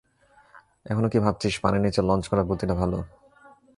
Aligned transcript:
এখনও 0.85 1.11
কি 1.13 1.17
ভাবছিস 1.19 1.53
পানির 1.63 1.81
নিচে 1.81 2.01
লঞ্চ 2.01 2.23
করার 2.27 2.47
বুদ্ধিটা 2.49 2.75
ভাল? 2.75 2.91